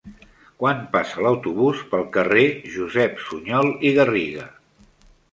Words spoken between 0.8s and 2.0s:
passa l'autobús